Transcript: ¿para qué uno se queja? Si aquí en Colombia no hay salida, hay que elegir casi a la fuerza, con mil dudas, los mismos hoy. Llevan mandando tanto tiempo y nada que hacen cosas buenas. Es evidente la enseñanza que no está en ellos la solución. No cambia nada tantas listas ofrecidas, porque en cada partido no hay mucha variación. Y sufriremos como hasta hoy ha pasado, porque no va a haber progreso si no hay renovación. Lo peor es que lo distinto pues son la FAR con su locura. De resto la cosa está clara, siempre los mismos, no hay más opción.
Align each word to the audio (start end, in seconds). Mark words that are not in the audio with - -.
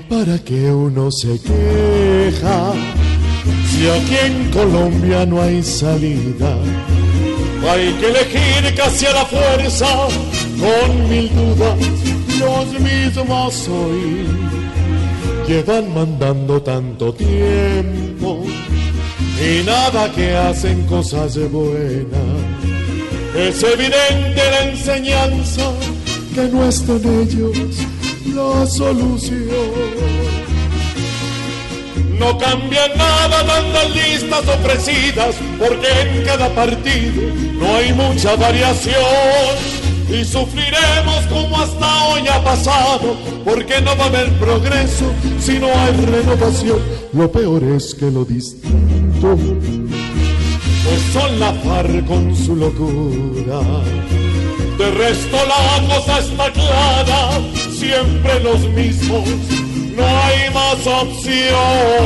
¿para 0.00 0.38
qué 0.38 0.72
uno 0.72 1.10
se 1.10 1.40
queja? 1.40 2.72
Si 3.70 3.88
aquí 3.88 4.16
en 4.24 4.50
Colombia 4.50 5.26
no 5.26 5.40
hay 5.40 5.62
salida, 5.62 6.56
hay 7.68 7.92
que 7.94 8.06
elegir 8.08 8.74
casi 8.76 9.06
a 9.06 9.12
la 9.12 9.24
fuerza, 9.26 9.86
con 10.58 11.08
mil 11.08 11.30
dudas, 11.34 11.78
los 12.38 12.80
mismos 12.80 13.68
hoy. 13.68 14.26
Llevan 15.46 15.94
mandando 15.94 16.60
tanto 16.60 17.14
tiempo 17.14 18.44
y 19.40 19.64
nada 19.64 20.10
que 20.12 20.34
hacen 20.34 20.84
cosas 20.86 21.38
buenas. 21.50 22.36
Es 23.36 23.62
evidente 23.62 24.42
la 24.50 24.64
enseñanza 24.70 25.70
que 26.34 26.48
no 26.48 26.66
está 26.66 26.94
en 26.94 27.20
ellos 27.20 27.86
la 28.34 28.66
solución. 28.66 29.46
No 32.18 32.38
cambia 32.38 32.88
nada 32.96 33.44
tantas 33.46 33.90
listas 33.90 34.48
ofrecidas, 34.48 35.36
porque 35.58 35.88
en 36.00 36.24
cada 36.24 36.48
partido 36.54 37.22
no 37.60 37.76
hay 37.76 37.92
mucha 37.92 38.36
variación. 38.36 38.94
Y 40.08 40.24
sufriremos 40.24 41.26
como 41.28 41.60
hasta 41.60 42.04
hoy 42.06 42.28
ha 42.28 42.42
pasado, 42.42 43.16
porque 43.44 43.80
no 43.80 43.96
va 43.96 44.04
a 44.04 44.08
haber 44.08 44.32
progreso 44.38 45.12
si 45.40 45.58
no 45.58 45.66
hay 45.66 45.92
renovación. 45.92 46.78
Lo 47.12 47.30
peor 47.30 47.62
es 47.64 47.94
que 47.94 48.10
lo 48.10 48.24
distinto 48.24 49.36
pues 50.86 51.02
son 51.12 51.40
la 51.40 51.52
FAR 51.52 52.04
con 52.04 52.34
su 52.36 52.54
locura. 52.54 53.60
De 54.78 54.90
resto 54.90 55.36
la 55.36 55.94
cosa 55.94 56.18
está 56.18 56.52
clara, 56.52 57.25
siempre 57.86 58.40
los 58.40 58.68
mismos, 58.70 59.28
no 59.96 60.06
hay 60.06 60.50
más 60.52 60.86
opción. 60.86 62.05